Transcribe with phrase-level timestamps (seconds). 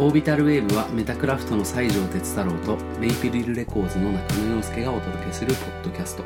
[0.00, 6.22] オービタルウェーブはメタクラフトの西条哲太郎とレイピリルレコーズの中野洋介がお届けするポッドキャスト。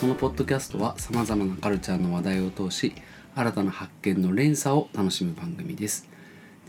[0.00, 2.92] このポッドキャストはさまざまなカルチャーの話題を通し
[3.36, 6.08] 新たな発見の連鎖を楽しむ番組です。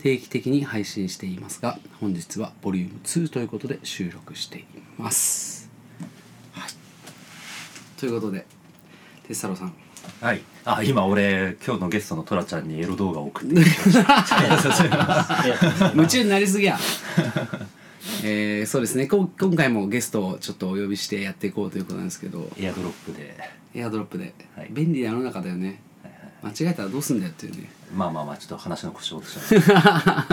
[0.00, 4.64] 定期的に配信していますが本日はボリューム2ということで収録してい
[4.96, 5.70] ます、
[6.52, 6.70] はい、
[7.98, 8.46] ということで
[9.26, 9.83] 哲太郎さん
[10.20, 10.42] はい。
[10.64, 15.90] あ、今俺、今日のゲストのトラちゃんにエロ動画を送ってき ました。
[15.94, 16.78] 夢中になりすぎや
[18.22, 19.06] えー、そうですね。
[19.06, 22.50] こ今回もゲストをちょっとお呼びしてやっていこうということなんですけど。
[22.58, 23.36] エアドロップで。
[23.74, 24.68] エアドロップで、はい。
[24.70, 25.80] 便利な世の中だよね。
[26.42, 27.70] 間違えたらどうすんだよっていうね。
[27.94, 30.26] まあまあまあ、ちょっと話の腰を落としました。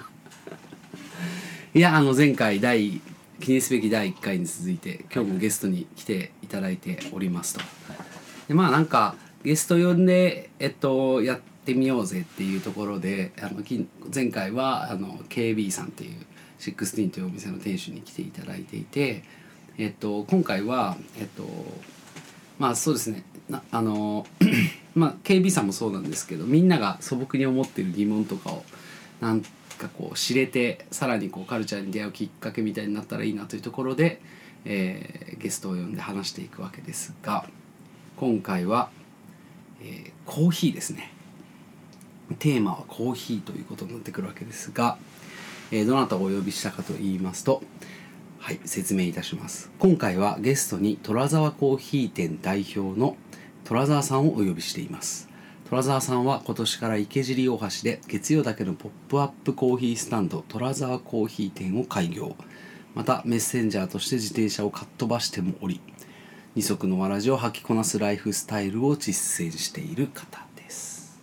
[1.74, 3.00] いやあの前回第
[3.40, 7.60] 記念すべき第1回に続いて今日もゲストに来ていただいておりますと、
[8.48, 13.62] でまあなんかゲスト呼んでえっとやってみようぜっていうところであの
[14.14, 16.26] 前回はあの KB さんっていう
[16.60, 19.22] 16というお店の店主に来ていただいていて
[19.78, 21.44] えっと今回はえっと
[22.58, 23.24] まあそうですね。
[23.70, 24.26] あの
[24.94, 28.64] まあ KB さんもそうなんですけどみんなが素朴に思ってる疑問とかを
[29.20, 34.22] なんかこう知れてさらにこうカルチャーに出会うきっかけみたいになったらいいなというところで、
[34.64, 37.44] えーゲストを呼んで話していくわけですが
[38.16, 38.90] 今回は、
[39.80, 41.12] えーコーヒーですね。
[42.38, 44.96] テーマはコーヒーということになってくるわけですが、
[45.70, 47.62] えーどなたをお呼びしたかと言いますと
[48.38, 49.70] はい説明いたします。
[49.78, 53.16] 今回はゲストに虎沢コーヒー店代表の
[53.64, 55.28] 虎沢さんをお呼びしています。
[55.68, 62.36] 虎沢さんは今年から池尻大橋で月曜だけのポップアップコーヒースタンド虎沢コーヒー店を開業。
[62.94, 65.80] またメッセンジャーとして自転車をかっ飛ばしてもおり
[66.54, 71.18] 二足のわらじを履きこなすライフスタイルを実践している方です。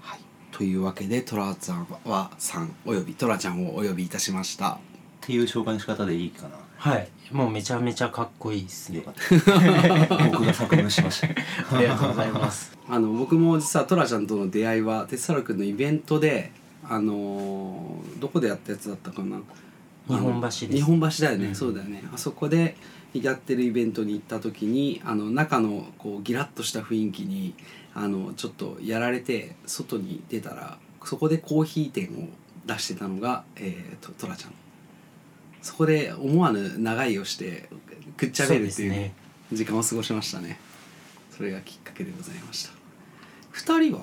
[0.00, 0.20] はい、
[0.52, 4.74] というわけでトラちゃんはさんおよびトラちゃんをお呼びいたしました。
[4.74, 4.78] っ
[5.20, 6.50] ていう紹介の仕方でいいかな？
[6.76, 9.02] はいもうめちゃめちゃかっこいいですね。
[9.04, 11.76] 僕が作文しました。
[11.76, 16.52] ありがとうございます あの僕も実はトラちゃんとの出会いは哲太郎君のイベントで
[16.88, 19.38] あのーどこでやったやつだったかな？
[20.08, 20.66] 日本橋です。
[20.68, 21.54] 日本橋だよね、うん。
[21.54, 22.02] そうだよね。
[22.14, 22.76] あそこで
[23.14, 27.54] やってるイベントに行った時にあの中のこうギラッとした雰囲気に
[27.94, 32.28] あのちょっとやられて外に出たらそこでコーヒー店を
[32.66, 34.52] 出してたのが、えー、とトラちゃん。
[35.62, 37.68] そこで思わぬ長居をして
[38.16, 39.14] くっちゃべるっていうね。
[39.52, 40.58] 時間を過ごしましたね。
[41.30, 42.70] それがきっかけでございました。
[43.50, 44.02] 二人は？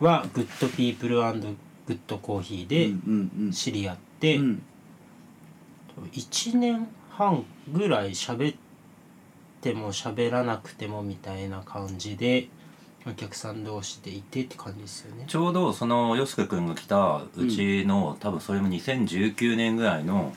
[0.00, 3.52] は Good People Good Coffee でうんうん。
[3.52, 4.62] 知り合って、うん
[6.12, 8.56] 1年半ぐらい喋っ
[9.60, 12.48] ても喋らなくてもみたいな感じで
[13.06, 15.24] お客さん同士でいてって感じですよね。
[15.26, 20.34] ちょうどそのようすけくんが来たうちの、多分それも2019年ぐらいの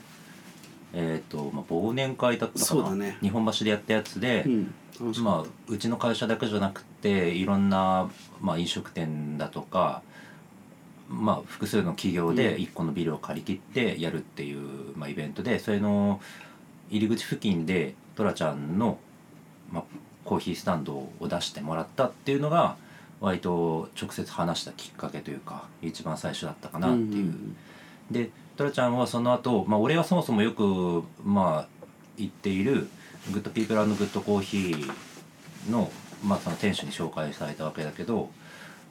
[0.92, 3.18] えっ、と、まあ、忘年会だったかな、そうだね。
[3.20, 4.74] 日本橋でやったやつで、うん。
[5.22, 10.02] まあうちの会社だけじゃなくていろんな、まあ、飲食店だとか、
[11.08, 16.20] まあ、複数の企業でうん1個のビルを借り切ってやるっていう、まあ、イベントでそれの
[16.90, 18.98] 入り口付近でトラちゃんの、
[19.72, 19.84] まあ、
[20.24, 22.76] コーヒースタンドを出してもらったっていうのが
[23.20, 27.24] 割と直接話したきっかけというか一番最初だったかなっていう。
[27.24, 27.56] ん
[28.10, 32.88] でトラちゃんはその後、まあ俺はそもそもよくまあ言っている
[33.32, 35.92] Good People Good Coffee の,、
[36.24, 38.30] まあその店主に紹介されたわけだけど、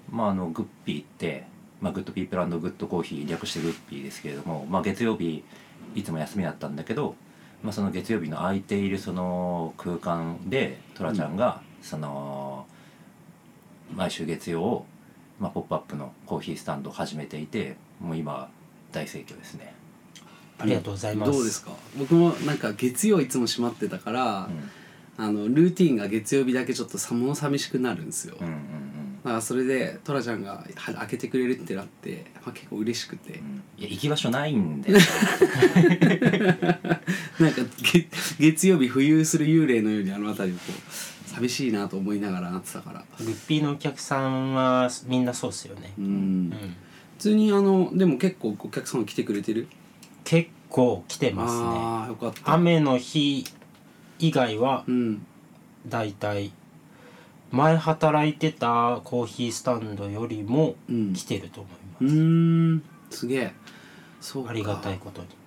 [0.10, 1.48] まあ、あのグッピーって、
[1.80, 5.44] まあ、 Good People Good Coffee 略してグッピーですけれども、まあ、月曜日
[5.96, 7.16] いつも休みだったんだけど、
[7.64, 12.66] まあ、その月曜日の空いているその空間でトラちゃんがその
[13.96, 14.86] 毎週月曜、
[15.40, 18.50] まあ、ポップアップのコーヒースタンドを始めていてもう今
[18.92, 19.74] 大盛況ですね。
[20.60, 21.32] ありがとうございます。
[21.32, 21.72] どうですか？
[21.98, 24.50] 僕もなんか月曜いつも閉まってたから、
[25.18, 28.54] あのルーティンが月曜日だけちょっとさもの寂しくなるんですよ、うんうん
[29.28, 33.64] うんだからそれでトラちゃんがは開けてくれるってなって、まあ、結構嬉しくて、うん。
[33.78, 35.08] いや行き場所ないんで なんか
[37.84, 38.08] 月
[38.40, 43.04] 月曜日浮遊する幽霊のようにあの辺りをこう寂しいなと思いながらなってたから。
[43.20, 45.92] グッピーのお客さんはみんなそうっすよね。
[46.00, 46.50] うん、うん。
[47.18, 49.68] 普通にあのでも結構お客さん来てくれてる？
[50.24, 51.62] 結構来てますね。
[51.66, 52.54] ああよかった。
[52.54, 53.44] 雨の日
[54.20, 55.26] 以外はうん。
[55.88, 56.52] だいたい
[57.52, 61.14] 前働いてたコーヒースタンドよりもうん。
[61.14, 61.74] 来てると思い
[62.06, 62.84] ます、うーん。
[63.10, 63.54] すげえ。
[64.20, 64.52] そうか。
[64.52, 65.28] ありがたいことに。
[65.28, 65.38] なる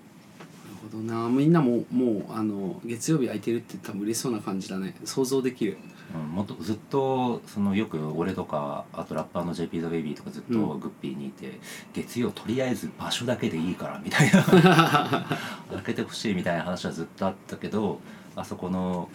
[0.82, 1.29] ほどな。
[1.29, 4.94] みんなももうあの月曜日空いてるって多分嬉しそうな感じだね。
[5.05, 5.76] 想像できる。
[6.12, 10.81] うん、もっとずっとそのよく俺とかあとラッパーの JP ザベイビーとかずっとうん。
[10.81, 11.61] グッピーにいて、
[11.93, 14.43] 月曜とりあえず場所だけでいいからみたいな。
[15.70, 18.00] 開けてほしいみたいな話はずっとあったけど
[18.35, 19.08] あそこの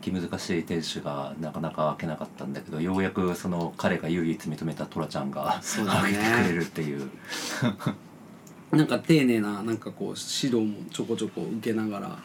[0.00, 6.12] 気難しい店主がなかなか開けなかったんだけどようやくその彼が唯一認めたトラちゃんがそうだね。
[6.12, 7.10] 開けてくれるっていう。
[8.70, 12.18] なんか丁寧ななんかこう指導もちょこちょこ受けながら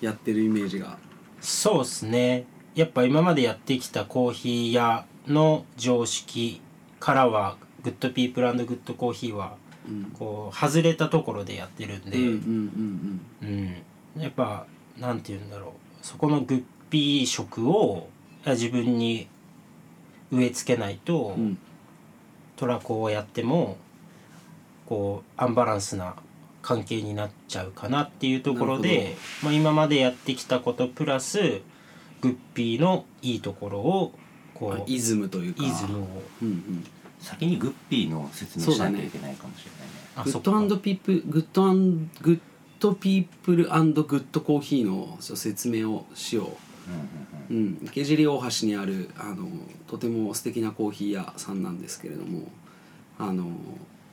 [0.00, 0.98] やってるイメージが。
[1.40, 2.44] そうっすね。
[2.74, 6.60] やっぱ今までやってきたコーヒー屋の常識
[7.00, 9.56] からは Good People Good Coffee は
[9.88, 10.04] うん。
[10.12, 13.82] こう外れたところでやってるんで、うんうんうん。
[14.16, 14.66] うん、やっぱ
[14.98, 15.70] なんて言うんだろう。
[16.02, 18.08] そこのグッピー色を
[18.46, 19.28] 自分に
[20.30, 21.44] 植え付けないと、うん。
[21.44, 21.58] うん
[22.56, 23.76] トラコをやっても
[24.86, 26.16] こうアンバランスな
[26.62, 31.60] 関係になっちゃうかなっていうところで、まあ、今までやってきたことプラス
[32.20, 34.12] グッピーのいいところを
[34.54, 35.62] こうあイズムというか。
[35.62, 36.06] イズムを
[36.42, 36.86] うんうん。
[37.20, 39.92] 先にグッピーの説明しなきゃいけないかもしれないね。
[40.16, 40.50] グあそっか。
[40.50, 42.40] ッドピープグッドアングッ
[42.80, 47.58] ドピープルグッドコーヒーの説明をしよううん。
[47.58, 49.48] うんうんうん、池尻大橋にあるあの
[49.86, 52.48] とても素敵なコーヒー屋さんなんですけれども
[53.18, 53.46] あの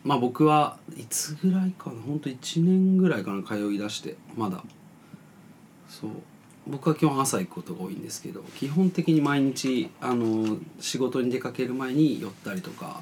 [0.04, 2.02] まあ僕はいつぐらいかな？
[2.02, 4.64] ほんと1年ぐらいかな通い出してまだ。
[5.90, 6.12] そう。
[6.66, 13.02] 僕は基本朝行くことが多いんですけど基本的に毎日あの仕事に出かける前に寄ったりとか。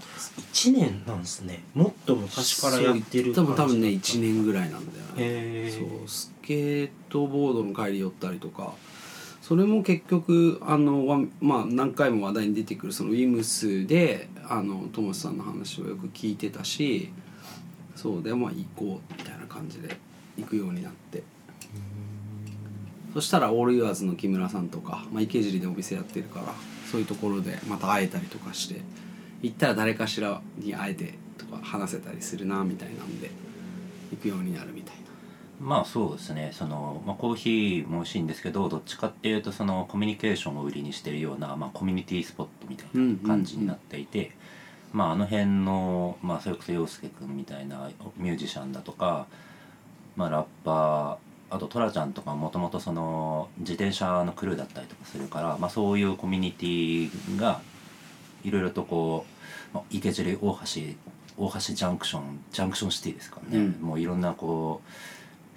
[0.54, 1.64] 1年なんですね。
[1.74, 5.70] もっと昔からやってる多分多分ね感じ1年ぐらいなんだよね。
[5.70, 6.08] そう。
[6.08, 8.74] スケートボードの帰り寄ったりとか
[9.52, 17.12] それも結局あのまあ何回も話題に出てくるそのウィムスであのトモスさんの話をよく聞いてたし
[17.98, 19.98] そうでまあ行こうみたいな感じで
[20.38, 21.24] 行くようになって
[23.14, 26.54] そしたらオールユアーズの木村さんとか、まあ、池尻でお店やってるから
[26.90, 28.80] そういうところでまた会えたりとかして
[29.42, 33.30] 行ったら誰かしらに会えてとか話せたりするなみたいなんで
[34.12, 35.01] 行くようになるみたい。
[35.62, 36.50] まあそうですね。
[36.54, 44.32] その、まあ、コーヒーも美味しいんですけどどっちかっていうとそのコミュニケーションを売りにしてるような、まあ、コミュニティスポットみたいな感じになっていて、
[44.92, 49.28] まああの辺の、まあ、それこそ陽介君みたいなミュージシャンだとか、
[50.16, 57.62] まあ、ラッパーあとトラちゃんとかもともとその自転車のクルーだったりとかするから、まあ、そういうコミュニティが
[58.44, 59.26] いろいろとこ
[59.74, 60.58] う、まあ、池尻大橋
[61.38, 63.82] 大橋ジャンクションジャンクションシティですからね、うん。
[63.82, 64.90] もういろんなこう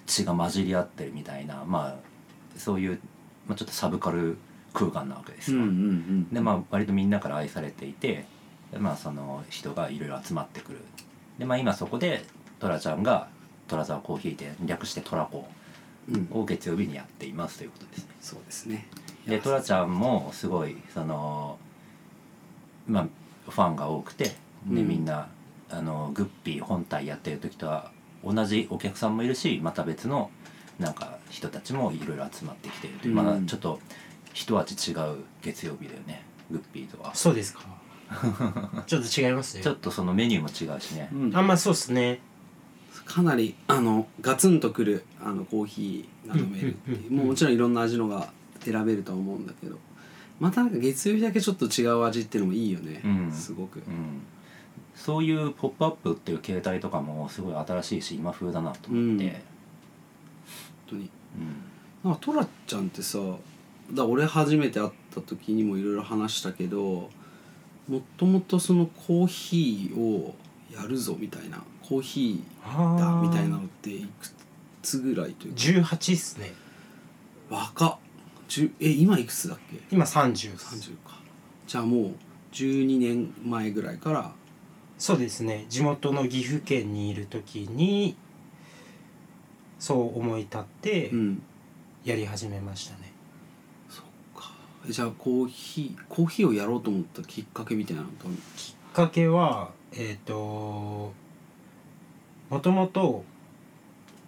[0.05, 2.99] 血が混じり合ってるみたいなまあそういう、
[3.47, 4.37] まあ、ちょっとサブカル
[4.73, 8.25] 空間なわけですよ、んでまあ割とみんなから愛されていて
[8.71, 10.79] でまあその人がいろいろ集まってくる。
[11.39, 12.25] でまあ今そこで
[12.59, 13.27] トラちゃんが
[13.67, 15.47] トラザーコーヒー店略してトラコ
[16.09, 16.27] うん。
[16.31, 17.99] を月曜日にやっていますということです。
[17.99, 18.87] ねそうですね。
[19.27, 21.57] でトラちゃんもすごいその
[22.87, 23.07] まあ
[23.49, 24.35] ファンが多くてで、
[24.69, 24.87] うん。
[24.87, 25.27] みんな
[25.69, 27.91] あのグッピー本体やってる時とは
[28.25, 30.31] 同じお客さんもいるしまた別の
[30.79, 32.99] なんか人たちもいろいろ集まってきている。
[32.99, 33.25] という、うん。
[33.25, 33.79] まあちょっと
[34.33, 36.23] 一味違う月曜日だよね。
[36.51, 37.15] グッピーとは。
[37.15, 37.61] そうですか。
[38.85, 41.35] ちょっと違いますよちょっとそのメニューも違うしね、うん。
[41.35, 42.19] あんまあそうっすね。
[43.05, 48.31] かなりあのガツンとくるあのコーヒーが飲めるっていう,、もうもちろんいろんな味のが
[48.61, 49.77] 選べるとは思うんだけど。
[50.39, 53.31] またなんか月曜日だけちょっと違う味っていうのもいいよね、うん。
[53.31, 54.21] すごく、うん、
[54.95, 59.41] そういう「ポップアップっていう形態とかもすごい新しいし今風だなと思って、本
[60.87, 61.09] 当に。
[62.03, 62.09] うん。
[62.09, 63.19] なんかトラちゃんってさ
[63.91, 67.09] だ俺初めて会った時にもいろいろ話したけど
[67.87, 70.35] もともとそのコーヒーを
[70.73, 74.27] やるぞみたいなコーヒーだみたいなのっていく
[74.81, 76.53] つぐらいというか？18っすね。
[77.49, 77.97] 若っ。
[78.47, 79.79] 10え今いくつだっけ？
[79.91, 80.91] 今30っす。
[80.91, 81.19] 30か。
[81.67, 82.15] じゃあもう
[82.53, 84.31] 12年前ぐらいから
[84.97, 85.65] そうですね。
[85.69, 88.15] 地元の岐阜県にいる時に
[89.79, 91.41] そう思い立ってうん。
[92.05, 93.11] やり始めましたね、
[93.89, 94.51] そっか。
[94.87, 101.13] えじゃあコーヒーコーヒーをやろうと思ったきっかけみたいなのときっかけはえっ、と
[102.51, 103.23] もともと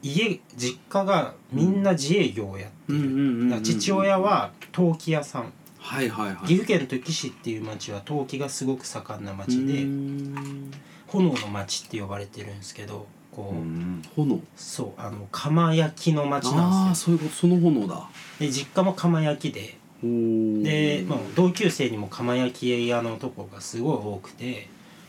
[0.02, 5.54] 家実家がみんな自営業をやってる、だから父親は陶器屋さん。
[5.78, 6.48] はいはいはい。
[6.48, 9.84] 岐阜県土岐市っていう町は陶器がすごく盛んな町で。
[9.84, 10.57] うーん
[11.08, 14.02] 炎の町って呼ばれてるんですけどこう、うん。
[14.16, 14.42] 炎？
[14.56, 17.12] そうあの釜焼きの町あなんですよ。
[17.12, 17.32] あそういうこと。
[17.36, 18.10] その炎だ。
[18.40, 19.78] で実家も釜焼きで。
[20.04, 20.62] おー。
[20.64, 24.68] で、まあ、同級生にも釜焼き屋の男がすごい多くて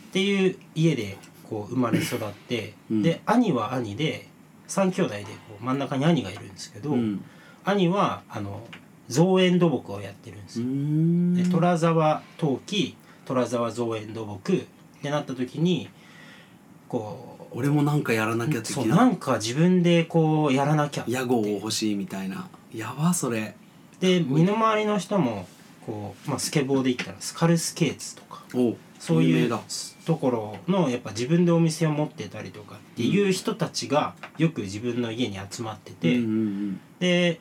[0.09, 1.17] っていう家で
[1.49, 3.01] こう生まれ育って、うん。
[3.01, 4.27] で兄は兄で
[4.67, 7.23] 3兄弟でこう真ん中に兄がいるんですけど、うん。
[7.65, 8.61] 兄はあの
[9.07, 10.69] 造園土木をやってるんですうよ。
[10.69, 11.33] ん。
[11.33, 14.67] で虎沢陶器虎沢造園土木
[14.99, 15.89] ってなった時に
[16.87, 22.47] こう俺もなんかやらなきゃ的そうななんか自分でこうやらなきゃ屋号を欲しいみたいな。
[22.73, 23.55] やばそれ。
[23.99, 25.47] で身の回りの人も
[25.85, 29.59] こう、まあ、スケボーで言ったらスカルスケーツとかおそういう
[30.05, 37.39] ところのやっぱ自分でお店を持ってたりとかっていう人たちがよく自分の家に集まってて、うんうんで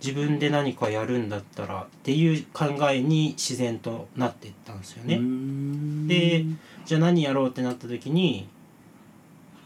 [0.00, 5.16] 自分で何かやるんだったらっていう考えに自然となっていったんですようん、ね。
[5.16, 5.67] うん
[6.08, 6.44] で
[6.84, 8.48] じゃあ何やろうってなった時に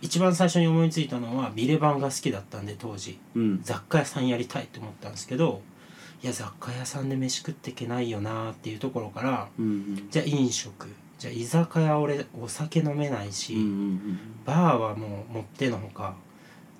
[0.01, 3.19] 一番最初に思いついたのはビレバンが好きだったんで当時。
[3.37, 3.61] うん。
[3.63, 5.63] 雑貨屋さんやりたいと思ったんですけど
[6.23, 10.11] いや雑貨屋さんで飯食っていけないよなっていうところからうんうん。
[10.11, 10.89] じゃあ飲食。
[11.19, 16.17] じゃあ居酒屋俺お酒飲めないし、うんうんバーはもうもってのほか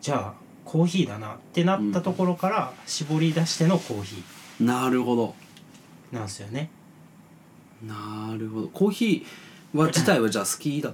[0.01, 4.25] じゃあコーヒーだなってなったところから絞り出してのコーヒ
[4.61, 5.35] うんなるほど。
[6.13, 6.71] ーなんですよね。
[7.87, 8.69] なるほど。
[8.69, 9.25] コーヒー
[9.75, 10.93] は自体はじゃあ好きだ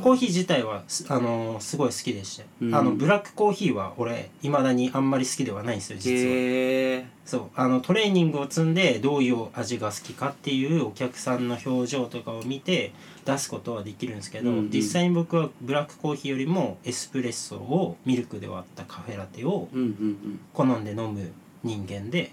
[0.00, 2.74] コーヒー自体はすあのーすごい好きでしたよ、うん。
[2.74, 6.16] あのブラックコーヒーは俺いまだにあんまり好きではないんですよ実は。
[6.16, 7.42] へえそう。
[7.54, 12.92] あのトレーニングを積んでどういう味が好きかっていうお客さんの表情とかを見て
[13.26, 14.70] 出すことはできるんですけど、うんうん。
[14.70, 20.40] 実際に僕はブラックコーヒーよりもエスプレッソをミルクで割ったカフェラテをうんうん。
[20.54, 21.30] 好んで飲む
[21.62, 22.32] 人間で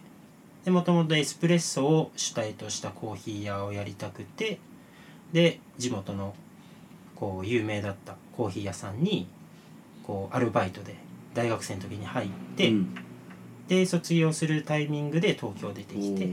[0.63, 4.59] でもともとエスプレッソを主体としたコーヒー屋をやりたくて
[5.33, 6.35] で地元の
[7.15, 9.27] こう有名だったコーヒー屋さんに
[10.03, 10.95] こうアルバイトで
[11.33, 12.95] 大学生の時に入って、うん。
[13.67, 16.27] で卒業するタイミングで東京出てきて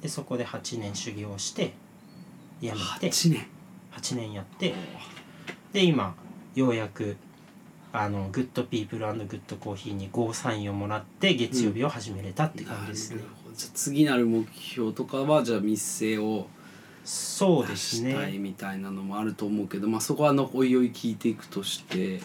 [0.00, 1.74] でそこで8年修行して
[2.60, 3.46] 辞めて8年。
[3.92, 4.74] 8年やって
[5.72, 6.14] で今
[6.54, 7.16] ようやく
[7.92, 13.54] あの Good People Good Coffee にゴーサインをもらって月曜日を始めれたって感じですね、なるほど。
[13.54, 16.46] じゃあ次なる目標とかはじゃあを
[17.04, 22.20] そうで出すしたいねみたいなのもあると思うけど、まあそこはあのおいおい聞いていくとして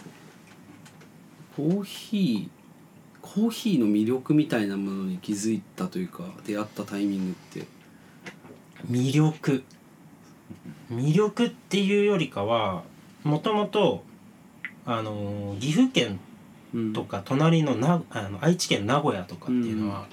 [1.56, 2.58] コーヒー
[3.20, 7.66] コーヒーの魅力みたいなものに気づいたというか出会ったタイミングって。
[8.88, 9.64] 魅力。
[10.90, 12.84] 魅力っていうよりかは
[13.24, 14.02] もともと
[14.86, 16.20] あの岐阜県
[16.72, 16.92] うん。
[16.92, 20.06] とか隣のなあの愛知県名古屋とかっていうのは、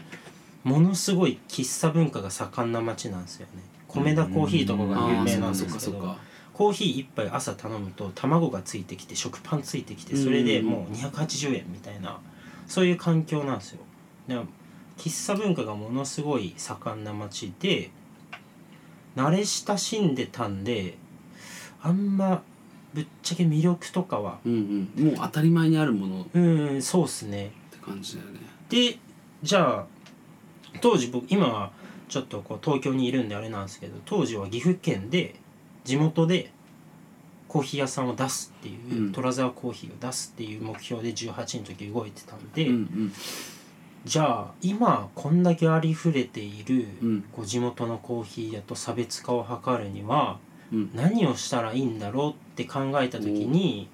[0.64, 3.62] ものすごい喫茶文化が盛んな町なんですよね
[3.96, 6.16] 米田コーヒーとかが有名なんですけど
[6.54, 12.20] コーヒー一杯朝頼むと卵がついてきて食パンついてきてそれでもう280円みたいな
[12.68, 13.80] そういう環境なんですよ。
[14.28, 14.46] でも
[14.98, 17.92] 喫茶文化がものすごい盛んな町で
[19.16, 20.98] 慣れ親しんでたんで
[21.82, 22.42] あんま
[22.94, 25.06] ぶっちゃけ魅力とかはうんうん。
[25.08, 26.22] もう当たり前にあるもの。
[26.22, 26.40] っう
[26.78, 27.52] んそうっすね。
[27.70, 28.40] て感じだよね。
[28.70, 28.98] で
[29.44, 29.86] じゃあ
[30.82, 31.72] 当時僕今は
[32.08, 35.36] ちょっとこう東京にいるんであれなんですけど当時は岐阜県で
[35.84, 36.52] 地元で
[37.48, 39.12] コーヒー屋さんを出すっていう、うん。
[39.14, 43.14] 虎沢コーヒーを出すっていう目標で18の時動いてたんで、うんうん。
[44.04, 47.22] じゃあ今こんだけありふれている、うん。
[47.32, 50.40] こう地元のコーヒー屋と差別化を図るには
[50.74, 50.92] うん。
[50.94, 53.88] 何をしたらいいんだろうって考えた時に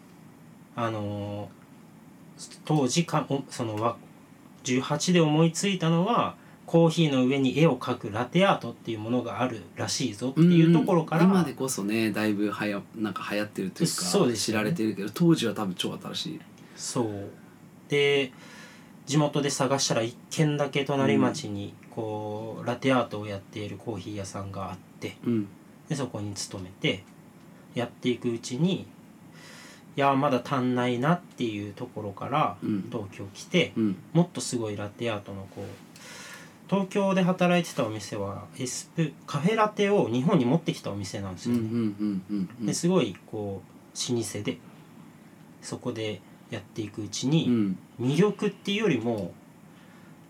[0.75, 1.61] あのー
[2.65, 3.97] 当時かおそのわ
[4.63, 6.35] 18で思いついたのは
[6.71, 14.57] コーヒーの上に絵を描くラテアートっていうものがあるらしいぞっていうところから、うん今でこそねだいぶはやなんか流行ってるというかそうですね。
[14.57, 16.39] られてるけど当時は多分超新しい。
[16.77, 17.29] そう。
[17.89, 18.31] で
[19.05, 25.47] 地元で探したら一軒だけ隣町にこうラテアートをやっているコーヒー屋さんがあってうん。
[25.89, 27.03] でそこに勤めて
[27.75, 28.87] やっていくうちに
[29.97, 32.87] いやまだ足んないなっていうところからうん。
[32.89, 33.97] 東京来てうん。
[34.13, 35.90] もっとすごいラテアートのこう
[36.71, 41.91] 東京で働いてたお店はエスプカフェラテを日本に持ってきたお店なんですよね。
[42.61, 44.57] ですごいこう老舗で
[45.61, 49.33] そこでやっていくうちに、うん魅力っていうよりも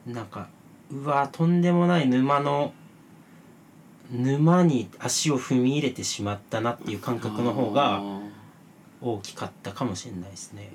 [0.05, 0.49] なんか
[0.91, 2.73] うわとんでもない沼の
[4.11, 8.29] 沼に足を踏み入れてしまったなっていう感覚の方あがー
[8.99, 10.71] 大きかったかもしれないですね。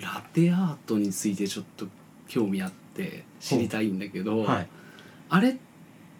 [0.00, 1.86] ラテアートについてちょっと
[2.28, 4.68] 興味あって知りたいんだけど、はい。
[5.28, 5.56] あれっ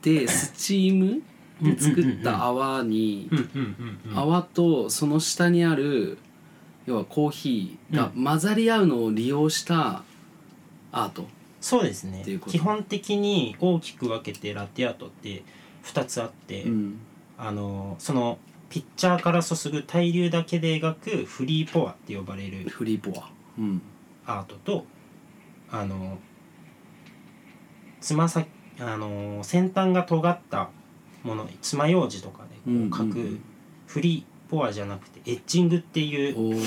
[0.02, 1.22] て スチーム？
[1.60, 3.28] で作った泡に。
[4.14, 6.18] 泡とその下にある
[6.86, 10.04] 要はコーヒーが混ざり合うのを利用した
[10.92, 11.26] アート、
[11.60, 12.24] そうですね。
[12.46, 15.42] 基本的に大きく分けてラテアートって
[15.84, 17.00] 2つあって、うん。
[17.36, 18.38] あのその
[18.70, 23.30] ピッチャーから注ぐ対流だけで描くフリーポアって呼ばれるフリーポア。
[23.58, 23.82] うん。
[24.26, 24.86] アートと
[25.70, 26.18] あの
[28.00, 28.46] つま先
[28.80, 30.70] あの先端が尖った
[31.24, 33.16] もの爪楊枝とかでこう描くうんうん。
[33.16, 33.42] うん
[33.88, 36.62] フリーポアじゃなくてエッジングっていう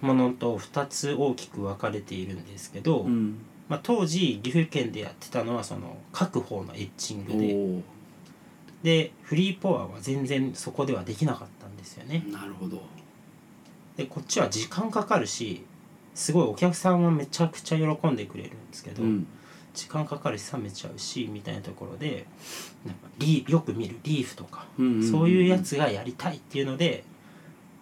[0.00, 3.38] ものと2つ大きく分かれているんですけど、うん。
[3.68, 7.38] まあ、当時岐阜県でやってたのはその書く方のエッジンおグで。
[7.38, 7.82] ー。
[8.82, 12.24] でフリーポアは全然そこではできなかったんですよね。
[12.30, 12.82] なるほど。
[13.96, 15.64] でこっちは時間かかるし
[16.14, 19.26] すごいお客さんはめちゃくちゃ喜んでくれるんですけど、うん
[19.74, 22.26] 時間かかるし冷めちゃうしみたいなところで
[22.86, 27.04] なんかリよく見るリーフとか、うんうんうんそういうやつがやりたいっていうので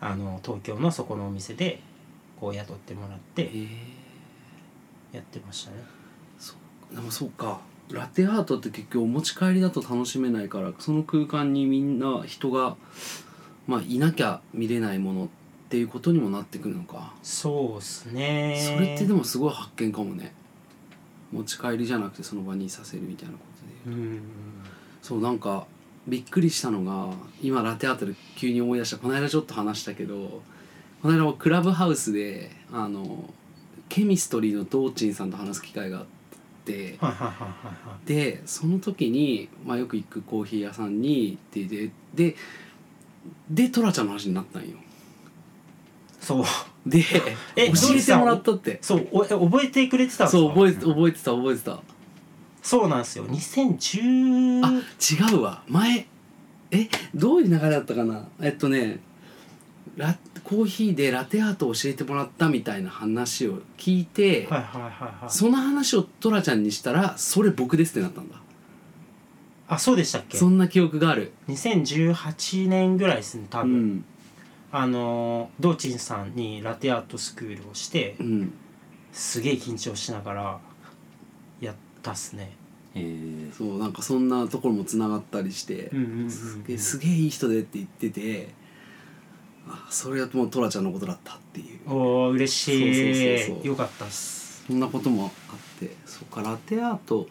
[0.00, 1.80] あの東京のそこのお店で
[2.40, 3.50] こう雇ってもらって
[5.12, 5.76] やってましたね。
[6.92, 7.60] でもそうか。
[7.90, 12.76] ラテアートって結局お持ち帰りだと楽しめないからその空間にみんな人が
[13.66, 15.28] まあいなきゃ見れないものっ
[15.68, 17.12] ていうことにもなってくるのか。
[17.22, 18.74] そうですね。
[18.74, 20.32] それってでもすごい発見かもね
[21.32, 23.38] 持ち帰りじゃなくてその場にさせるみたいなこ
[23.84, 23.96] とで。
[23.96, 24.20] うん。
[25.00, 25.66] そうなんか
[26.06, 28.98] びっくりしたのが今ラテアートで急に思い出した。
[28.98, 30.42] この間ちょっと話したけど
[31.02, 33.32] この間クラブハウスであの
[33.88, 36.98] ケミストリーのドーチンさんと話す機会があって。
[38.06, 42.36] でその時に、まあ、よく行くコーヒー屋さんに行ってでで
[43.50, 44.76] でトラちゃんの話になったんよ
[46.22, 46.44] そう。
[46.86, 47.04] で
[47.56, 48.78] え教えてもらったって？
[48.80, 50.38] そうおえ覚えてくれてたんですか？
[50.38, 51.80] そう覚えて覚えてた覚えてた。
[52.62, 53.26] そうなんですよ。
[53.26, 55.62] 2010あ違うわ。
[55.68, 56.06] 前
[56.70, 58.26] えどういう流れだったかな？
[58.40, 59.00] えっとね
[59.96, 65.30] ラコーヒーでラテアートを教えてもらったみたいな話を聞いて、はいはいはいはい。
[65.30, 68.36] その話をトラちゃんにしたらそれ僕ですってなったんだ。
[69.68, 70.36] あそうでしたっけ？
[70.38, 71.32] そんな記憶がある。
[71.48, 74.04] 2018年ぐらいですね多う分、ん
[74.72, 78.54] あのドーチンさんにラテアートスクールをしてうん
[79.12, 80.60] すげえ緊張しながら
[81.60, 82.56] やったっすね。
[82.94, 83.00] え。
[83.00, 88.48] ー、そうなんかそんなところもつながったりして、うんうんうんうんすげえいい人でって言ってて
[89.68, 91.90] あそれはもうトラちゃんのことだったっていう。
[91.90, 93.38] おー嬉しい。
[93.38, 93.68] そうそうそうそう。
[93.68, 94.64] よかったっす。
[94.66, 95.30] そんなこともあっ
[95.78, 97.26] てそっかラテアート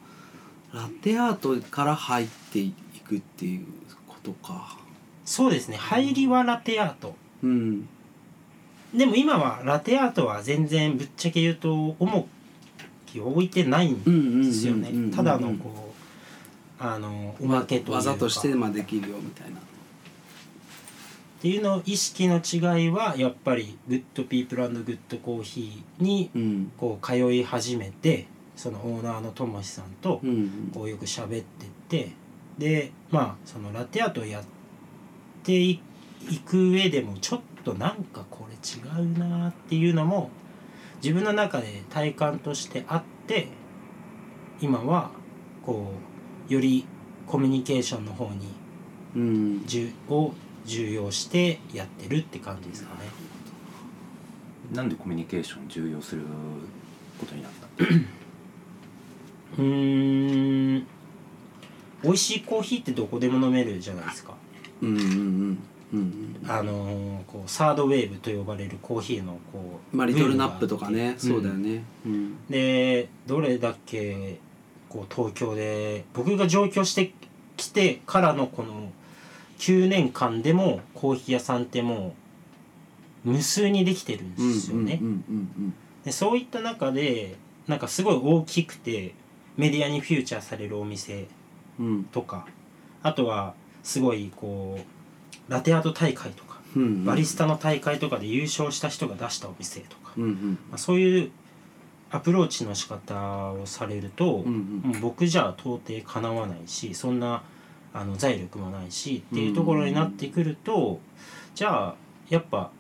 [0.74, 2.74] ラテアートから入ってい
[3.08, 3.66] くっていう
[4.08, 4.78] ことか。
[5.26, 5.78] そうですね。
[5.78, 7.88] 入りはラテアートうん。
[8.94, 12.28] でも今はラテアートは全然ぶっちゃけ言うと重
[13.06, 14.92] きを置いてないんですよね。
[15.16, 15.94] ただのこ
[16.80, 19.58] うあのおまけというか技としてまあできるよみたいな。
[19.58, 19.62] っ
[21.42, 26.72] ていうの意識の違いはやっぱり Good People Good Coffee にうん。
[26.78, 30.22] こう通い始めてそのオーナーのともしさんと
[30.74, 32.12] こうよく喋ってって
[32.58, 34.44] でまあそのラテアートをやっ
[35.44, 35.82] てい
[36.46, 40.30] く上でもちょっとなんかこれ違うなっていうのも
[41.04, 43.48] 自分の中で体感としてあって
[44.62, 45.12] 今は
[45.66, 45.92] こ
[46.50, 46.86] うより
[47.28, 48.48] コミュニケーションの方に
[49.16, 50.34] うんじゅを
[50.66, 53.02] 重要してやってるって感じですかね。
[54.74, 56.22] なんでコミュニケーション重要する
[57.20, 57.86] ことになった？
[59.58, 60.88] うーん
[62.04, 64.36] 美味しいコーヒーってどこでも飲めるじゃないですか。
[64.82, 65.06] うんうんう
[65.52, 65.60] ん
[65.94, 70.92] うんあのーこうサードウェーブと呼ばれるコーヒーのこうまあリトルナップとかね。
[70.92, 71.20] ブームがあって。
[71.28, 71.84] そうだよね。
[72.06, 72.38] うん。
[72.50, 74.40] でどれだけ
[74.90, 77.14] こう東京で僕が上京して
[77.58, 78.92] きてからのこの
[79.60, 82.16] 9年間でもコーヒー屋さんっても
[83.26, 85.00] う無数にできてるんうんですよね。
[85.02, 85.74] うんうん
[86.04, 87.36] でそういった中で
[87.68, 89.14] なんかすごい大きくて
[89.56, 91.28] メディアにフューチャーされるお店
[91.80, 92.04] うんうん。
[92.06, 92.48] とか
[93.04, 94.84] あとはすごいこう
[95.48, 97.06] ラテアート大会とかうんうん。
[97.06, 100.58] バリスタの大会とかで優勝した人が出したお店とか、うんうん。
[100.70, 101.32] まあ、そういう
[102.10, 105.02] アプローチの仕方をされると、うんうん。
[105.02, 107.44] 僕じゃ到底かなわないしそんな
[107.94, 111.00] あの財力もないしっていうところになってくると、
[111.56, 111.96] じゃあ
[112.30, 112.72] やっぱ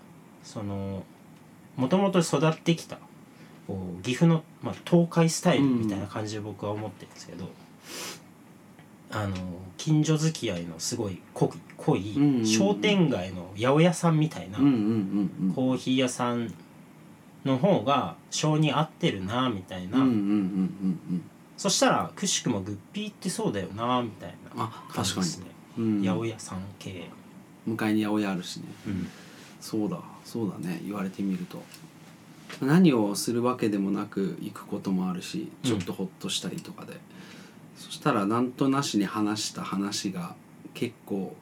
[0.43, 1.03] その
[1.75, 2.97] もともと育ってきた
[3.67, 7.49] こう岐阜の、まあ、東海スタイルみたいな感じで僕は思ってるんですけど、
[9.11, 9.35] あの
[9.77, 12.45] 近所付き合いのすごい濃いうんうんうん。
[12.45, 16.53] 商店街の八百屋さんみたいなコーヒー屋さん
[17.43, 19.97] の方が性に合ってるなみたいな、
[21.57, 24.63] そしたらくしくもグッピーってそうだよなみたいな。
[24.63, 25.25] あ感じ確かに。
[25.25, 25.45] ですね、
[25.77, 26.01] うん。
[26.03, 27.09] 八百屋さん系、
[27.65, 28.63] 向かいに八百屋あるしね。
[28.87, 29.09] うん。
[29.59, 30.81] そうだそうだね。
[30.83, 31.61] 言われてみると。
[32.61, 36.99] 何をするわけでもなく行くこともあるしちょっとほっとしたりとかで、
[37.81, 40.35] そしたらなんとなしに話した話が
[40.73, 41.35] 結構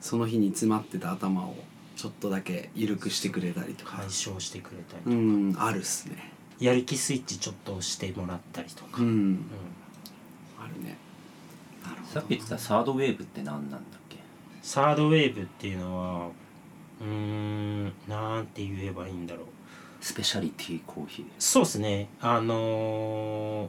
[0.00, 1.54] その日に詰まってた頭を
[1.96, 3.98] ちょっとだけ緩くしてくれたりとか。
[3.98, 5.12] 解消してくれたりとう
[5.54, 6.32] か、んあるっすね。
[6.58, 9.06] やる気スイッチちょっと押してもらったりとか、うん。
[9.06, 9.46] うん。
[10.60, 10.96] あるね。
[11.84, 14.16] なるほどさっき言ってたサードウェーブって何なんだっけ？
[14.62, 16.28] サードウェーブっていうのは
[17.00, 19.46] うーんなんて言えばいいんだろう。
[20.00, 21.26] スペシャリティコーヒー。
[21.38, 22.08] そうですね。
[22.20, 23.68] あのー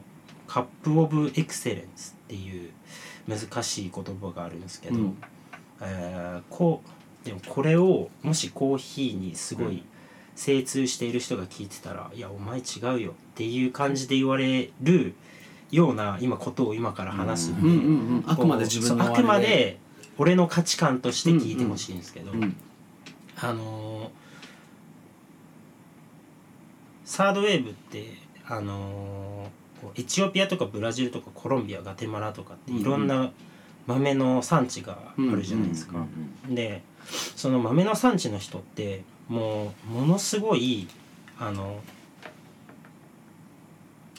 [0.50, 2.70] カップ・オブ・エクセレンスっていう
[3.28, 5.16] 難しい言葉があるんですけど、うん。
[5.80, 9.82] えーこうでもこれをもしコーヒーにすごうんい
[10.34, 12.62] 精通している人が聞いてたら「いやお前違
[12.96, 15.14] うよ」っていう感じで言われる
[15.70, 17.50] ような今ことを今から話す。
[17.52, 18.24] んで、うんうんうん。
[18.26, 19.78] あくまで自分のあくまで
[20.18, 22.56] 俺の価値観として聞いてほしいんですけど、うん。
[23.36, 24.10] あのー
[27.04, 33.30] サードウェーブってあのーこうエチオピアとかブラジルとかコロンビアガテマラとかっていろんな
[33.86, 36.04] 豆の産地があるじゃないですか。
[36.48, 36.82] で
[37.36, 40.86] その豆の産地の人ってもうものすごい
[41.38, 41.80] あの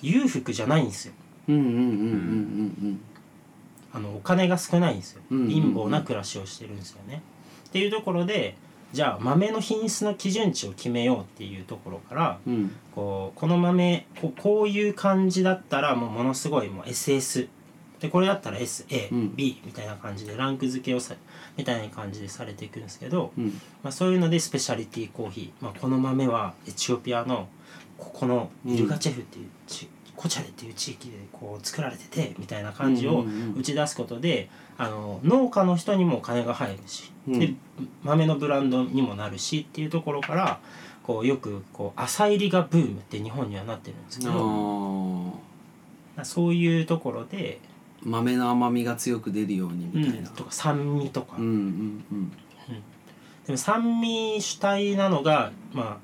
[0.02, 1.14] 裕福じゃないんですよ。
[3.94, 7.22] あのお金が少ないんですよ貧乏な暮らしをしてるんですよね。
[7.68, 8.56] っていうところで
[8.94, 12.54] じゃあ豆の品質の基準値を決めようっていうところからうん。
[12.54, 17.48] うんこうこの豆こうこういう感じだったらもうものすごいもう SS
[18.02, 19.36] でこれだったら SAB、うん。
[19.36, 21.16] B みたいな感じでランク付けをさ
[21.56, 23.50] みたいな感じでされていくんですけど、うん。
[23.84, 27.48] まあ、そういうのでスペシャリティコーヒー、まあ、この豆はエチオピアの
[27.98, 29.88] ここのイルガチェフっていうち、
[30.22, 33.60] コチャレっていう地域でこう作られててみたいな感じをうんうんうん。
[33.60, 37.40] 打ち出すことで、あの農家の人にもお金が入るし、うん。
[37.40, 37.56] で
[38.04, 40.60] 豆のブランドにもなるしっていうところから
[41.02, 45.32] こうよくこう浅入りがブームって日本にはなってるんですけあどー
[46.24, 47.60] そういうところで、
[48.04, 50.30] 豆の甘みが強く出るようにみたいな。
[50.30, 52.04] とか酸味とか、うんうん。
[52.12, 52.32] うん。
[53.48, 55.98] でも酸味主体なのがまあ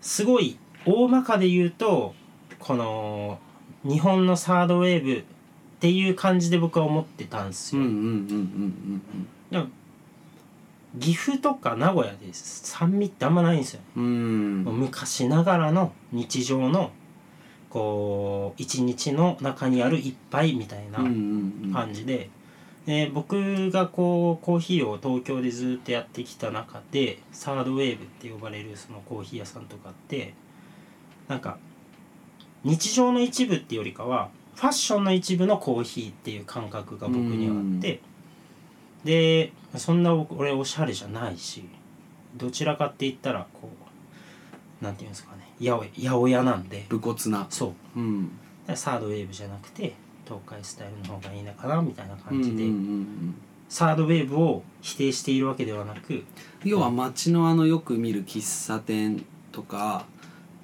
[0.00, 2.14] すごい大まかで言うと
[2.60, 3.38] この
[3.82, 5.22] 日本のサードウェーブっ
[5.80, 7.82] ていう感じで僕は思ってたんですよ、
[10.98, 14.64] 岐阜とか名古屋で酸味ってあんまないんですよね、うん。
[14.64, 16.90] 昔ながらの日常の
[17.70, 20.98] こう一日の中にある一杯みたいな
[21.72, 22.28] 感じで、
[22.86, 30.34] で僕がこうコーヒーを東京でずっとやってきた中でサードウェーブって呼ばれるそのコーヒー屋さんとかって
[31.28, 31.58] なんか
[32.64, 38.00] 日常の一部っていうよりかはファッションの一部のコーヒーっていう感覚が僕にはあって、
[39.04, 41.64] でそんな僕俺おしゃれじゃないし
[42.36, 43.70] どちらかって言ったらこ
[44.80, 46.86] うなんていうんですかね八百屋なんで。
[46.88, 47.46] 武骨な。
[47.50, 48.00] そう。
[48.00, 48.30] うん。
[48.74, 49.94] サードウェーブじゃなくて
[50.24, 53.34] 東海スタイルの方がいいのかなみたいな感じで、うんうんうん。
[53.68, 56.24] サードウェーブを否定しているわけではなく
[56.64, 60.06] 要は街のあのよく見る喫茶店とか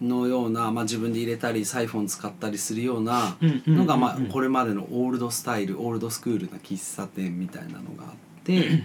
[0.00, 8.12] のような、まあ、自分で入れたりサイフォン使ったりするようなのが、まあ、これまでのオールドスタイルオールドスクールな喫茶店みたいなのがあっ
[8.44, 8.82] て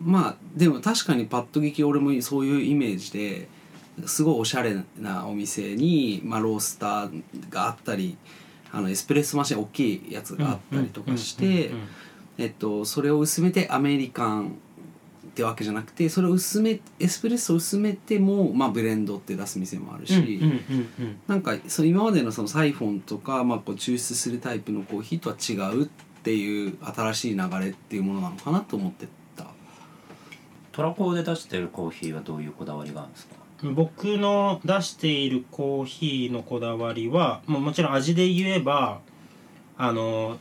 [0.00, 3.48] まあでも確かにパッと聞き俺もそういうイメージで
[4.06, 8.16] すごいおしゃれなお店に、まあ、ロースターがあったり
[8.72, 11.70] あのエスプレッソマシン大きいやつがあったりとかして。
[12.36, 14.56] えっと、それを薄めてアメリカン
[15.34, 25.88] ってわけじゃなくてそれを薄めエスプレッソを薄めても、まあ、ブレンドって出す店もあるし、うんうんうんうんなんかその今までのそのサイフォンとか、まあ、こう抽出するタイプのコーヒーとは違うっ
[26.22, 29.46] ていう新しい流れっていうものなのかなと思ってた。
[30.70, 33.34] トラコーで出してるコーヒーはどういうこだわりがあるんですか？
[33.74, 39.00] 僕の出しているコーヒーのこだわりはもうもちろん味で言えば
[39.76, 40.38] あの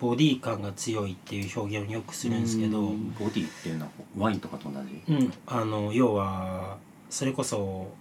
[0.00, 3.12] ボディ感が強いっていう表現をよくするんですけど、うん。
[3.12, 5.14] ボディっていうのはワインとかと同じ？
[5.14, 6.78] うん、あの要は
[7.10, 7.92] それこそ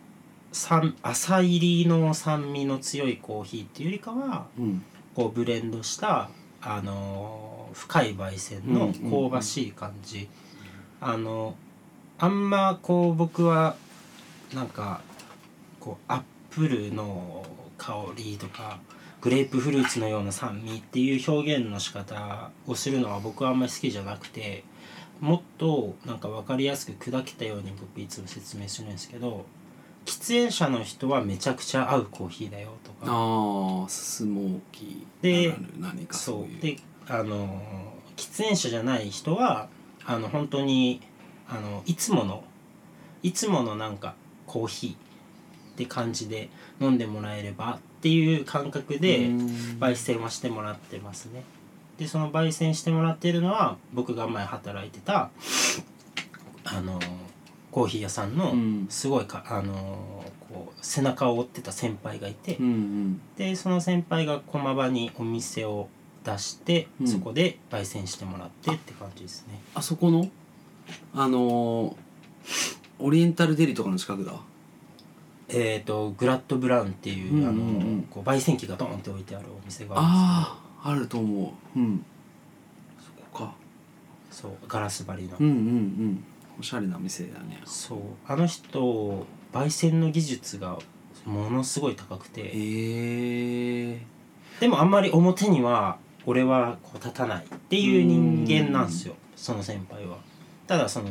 [0.51, 4.83] 酸浅入りの酸味の強いコーヒーっていうよりかはうん。
[5.15, 6.29] こうブレンドした
[6.61, 10.29] あの深い焙煎の香ばしい感じ、
[11.01, 11.55] あの
[12.19, 13.75] あんまこう僕は
[14.53, 15.01] なんか
[15.79, 17.45] こうアップルの
[17.77, 18.79] 香りとか
[19.21, 24.63] グレープフルーツのような酸味っていう表現の仕方をするのは僕はあんまり好きじゃなくて
[25.19, 29.45] もっとなんか分かりやすく砕けたように僕いつも説明するんですけど
[30.05, 33.11] 喫煙者の人はめちゃくちゃ合うコーヒーだよとか。
[33.11, 36.77] ああスモーキーで何かそうで
[37.07, 37.61] あの
[38.15, 39.67] 喫煙者じゃない人は
[40.05, 41.01] あの本当に
[41.47, 42.43] あのいつもの
[43.21, 44.15] いつものなんか
[44.47, 44.95] コーヒーっ
[45.75, 49.37] て感じで飲んでもらえればっていう感覚でうん。
[49.79, 51.43] 焙煎はしてもらってますね。
[51.97, 55.29] でその焙煎してもらってるのは僕が前働いてた
[56.63, 56.97] あの
[57.71, 58.87] コーヒー屋さんのうん。
[58.89, 63.21] すごいか、あのーこう背中を追ってた先輩がいて、うんうん。
[63.37, 65.89] でその先輩が駒場にお店を
[66.23, 67.07] 出して、うん。
[67.07, 69.59] そこで焙煎してもらってって感じですね。
[69.75, 70.29] あそこの？
[71.13, 71.95] あのー
[73.01, 74.33] オリエンタルデリとかの近くだ
[75.49, 77.49] えっ、とグラッドブラウンっていう,、うんうんうん。
[77.49, 81.79] あのーこう焙煎機がドーンって置いてあるお店がああああると思う。
[81.79, 82.05] うん。
[82.99, 83.53] そこか。
[84.31, 86.23] そうガラス張りの、うんうんうん。
[86.59, 87.61] おしゃれな店だね。
[87.65, 87.99] そう。
[88.27, 90.77] あの人焙煎の技術が
[91.25, 94.01] ものすごい高くて、へえ。
[94.59, 99.15] でもあんまり表には俺はこう立たないっていう人間なんですよ。
[99.35, 100.17] その先輩は。
[100.67, 101.09] ただその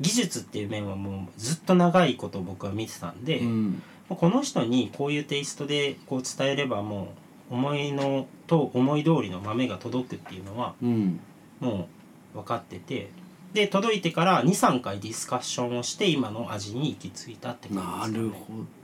[0.00, 3.82] 技術っていう面はもうずっと長いこと僕は見てたんで、うん。
[4.08, 7.12] この人にこういうテイストでこう伝えればも
[7.50, 11.20] う思いのと思い通りの豆が届くっていうのはうん。
[11.60, 11.88] も
[12.34, 13.10] う分かってて
[13.52, 18.78] で届いてから23回ディスカッションをして今の味に行き着いたって感なじですか、ね、るほど。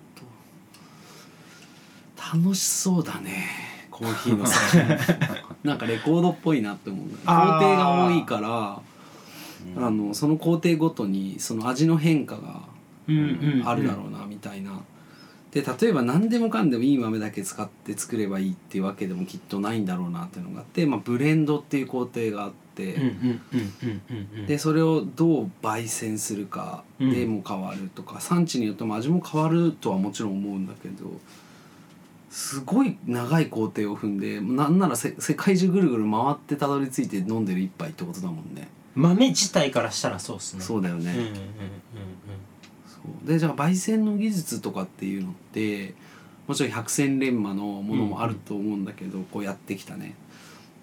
[2.39, 3.47] 楽しそうだね。
[3.91, 4.59] コーヒーのさ
[5.63, 7.09] なんかレコードっぽいなって思う。
[7.25, 8.81] 工程が多いから
[9.77, 12.63] あのその工程ごとにその味の変化が
[13.65, 14.83] あるだろうなみたいな。
[15.55, 22.97] で例えば何でもかんでもいい豆だけ使って作ればいいっていうわけでもきっとないんだろうなっていうのがあって、まあ、ブレンドっていう工程があって、
[24.49, 31.05] でそれをどう焙煎するかでも変わるとか、産地によっても味も変わるとはもちろん思うんだけど
[32.31, 38.67] すごい長い工程を踏んでなんならせ世界中ぐるぐる回ってたどり着いて飲んでる一杯ってことだもんね。
[38.95, 40.63] 豆自体からしたらそうですね。
[40.63, 41.37] そうだよね、うんうんうんうん。
[42.87, 43.29] そう。
[43.29, 45.95] でじゃあ焙煎の技術とかっていうのって
[46.47, 50.15] もちろん百戦錬磨のものもあると思うんだけど、こうやってきたね。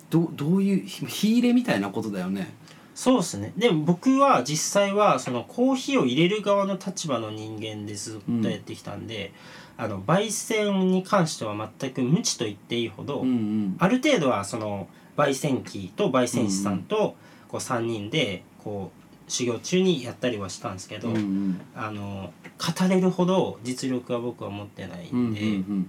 [0.10, 2.54] どどういうひ火入れみたいなことだよね。
[2.94, 3.54] そうですね。
[3.56, 9.34] でも僕は実際はそのコーヒーを入れる側の立場の人間でずっとやってきたんで、
[9.78, 13.76] あの焙煎に関しては全く無知と言っていいほど、うんうん。
[13.80, 17.16] ある程度はその焙煎機と焙煎師さんと
[17.52, 21.62] こう3人でこう修行中にやったりはしたんですけど、うんうん。
[21.76, 25.88] あの語れるほど実力は僕は持ってないうんうんんで、うん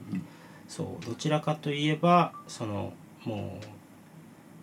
[0.69, 2.95] そうどちらかといえばその
[3.25, 3.67] もう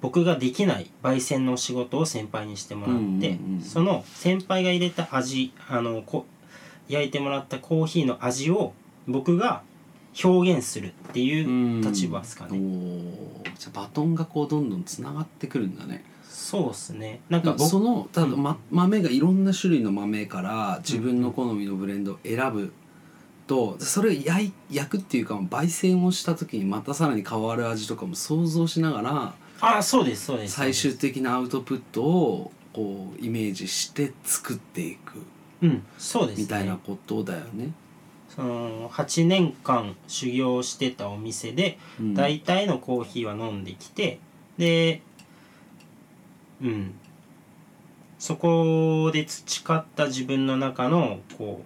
[0.01, 3.19] 僕ができない焙煎の仕事を先輩にしてもらって、うんうん
[3.55, 6.25] うんその先輩が入れた味あのこ
[6.87, 8.73] 焼いてもらったコーヒーの味を
[9.07, 9.61] 僕が
[10.23, 12.57] 表現するっていう立場ですかね。
[12.57, 13.57] おー。
[13.57, 17.21] じゃあバトンがこうどんどんつながってくるんだねそうっすね。
[17.27, 22.71] なんか僕そのただ、うんま、豆がいろんな種類の豆から自分の好みのブレンドを選ぶ
[23.47, 30.55] とそれを焼い焼くっていうか焙煎をした時にまたさらに変わる味とかも想像しながらあそうですそうです。
[30.55, 35.23] 最終的なアウトプットをこうイメージして作っていく
[35.63, 36.43] うんそうですね。
[36.43, 37.71] みたいなことだよね。
[38.29, 42.13] その8年間修行してたお店でうん。
[42.13, 44.19] 大体のコーヒーは飲んできて
[44.59, 45.01] で
[46.61, 46.93] うん。
[48.17, 51.65] そこで培った自分の中のこう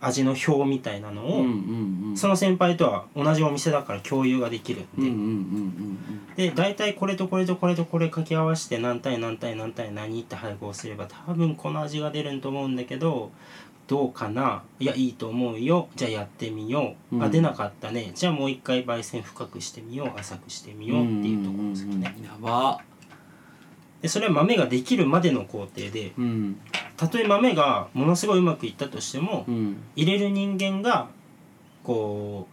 [0.00, 1.44] 味の表みたいなのを、
[2.14, 5.98] その先輩とは同じお店だから共有ができるん
[6.36, 13.32] で、で大体これとこれとこれとこれ掛け合わせて何対何対何対何って配合すれば多分この味が出ると思うんだけど
[13.88, 14.62] どうかな？
[14.78, 15.88] いやいいと思うよ。
[15.96, 17.22] じゃあやってみよう、うん。
[17.24, 18.12] あ出なかったね。
[18.14, 20.20] じゃあもう一回焙煎深くしてみよう。
[20.20, 22.80] 浅くしてみうんようっていうところですよね、やば
[24.02, 26.60] でそれは豆ができるまでの工程でうん
[26.96, 31.08] たとえ豆がものすごいうまくいったとしても、うん入れる人間が
[31.84, 32.48] こ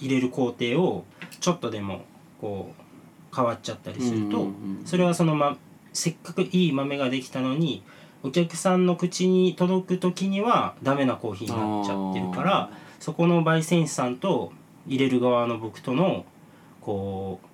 [0.00, 1.04] う入れる工程を
[1.40, 2.02] ちょっとでも
[2.40, 4.48] こう変わっちゃったりすると、
[4.84, 5.56] それはその、ま、
[5.92, 7.84] せっかくいい豆ができたのに
[8.22, 14.52] お客さんの口に届く時にはダメなコーヒーになっちゃってるからそこの焙煎師さんと
[14.86, 16.24] 入れる側の僕との
[16.80, 17.46] こう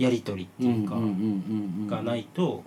[0.00, 0.96] やり取りっていうか、
[1.96, 2.64] がないと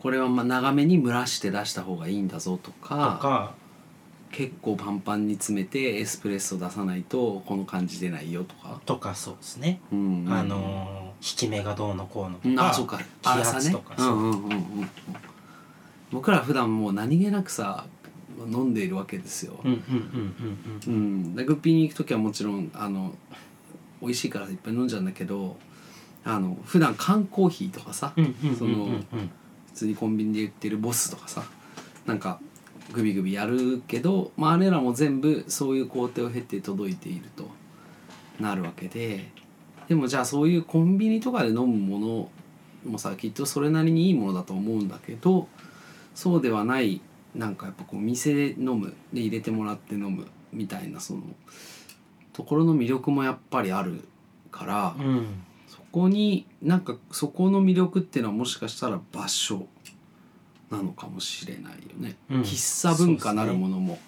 [0.00, 3.54] これはまあ長めに蒸らして出した方がいいんだぞととかか
[4.30, 12.98] 結構パンパンに詰めてエスプレッソ出さないとこの感じ出ないよとか、とかそうですね、うんうんあのー引き目がどうのこうのとうんか、あそうか。
[13.22, 14.16] 気圧とか、そう。
[14.16, 14.90] うんうんうんうん
[16.12, 17.86] 僕ら普段もう何気なくさ
[18.46, 20.92] 飲んでいるわけですよ、うんうんうんうん。
[20.92, 23.14] うん、でグッピーに行く時はもちろんあの
[24.00, 25.56] 美味しいからいっぱい飲んじゃうんだけど
[26.24, 28.14] あの普段缶コーヒーとかさ、
[28.58, 28.86] その
[29.66, 31.44] 普通にコンビニで売ってるボスとかさ
[32.06, 32.40] なんか
[32.92, 37.48] グビグビやるけど、まあ、あれらも全部そういう工程を経て届いていると
[38.40, 39.30] なるわけで
[39.88, 45.48] でもじゃあそういうコンビニとかで飲むものもさきっとそれなりにいいものだと思うんだけど
[46.14, 47.00] そうではない
[47.34, 51.22] なんかやっぱこう店で飲むで入れてもらって飲むみたいなその
[52.32, 54.06] ところの魅力もやっぱりある
[54.50, 55.26] から、うん。
[55.26, 55.53] そ
[55.94, 59.68] こになんかそこの魅力っていうのはもしかしたら場所
[60.68, 62.40] なのかもしれないよね、うん。
[62.42, 64.00] 喫茶文化なるものも、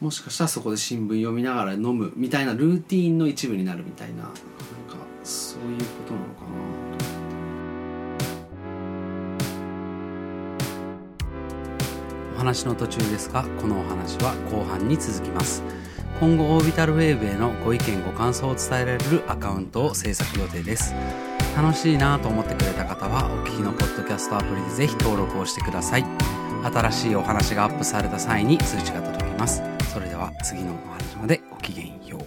[0.00, 4.32] もしかしたらそこで新聞読みながら飲むみたいなルーティーンの一部になるみたいななんか
[5.22, 6.46] そういうことなのかな。
[12.34, 15.62] お話の途中ですがこのお話は後半に続きます
[16.22, 20.94] 今後オービタルウェーブへのご意見ご感想を伝えられるアカウントを制作予定です。
[21.56, 26.04] 楽しいなと思ってくれた方はお聞きのポッドキャストアプリでぜひ登録をしてください。
[26.62, 29.64] 新しいお話がアップされた際に通知が届きます。
[29.92, 32.21] それでは次のお話までごきげんよう。